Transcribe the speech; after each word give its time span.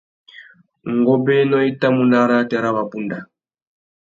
Ngôbēnô 1.01 1.57
i 1.69 1.75
tà 1.79 1.87
mú 1.95 2.03
nà 2.11 2.17
arrātê 2.23 2.57
râ 2.63 2.69
wabunda. 2.77 3.17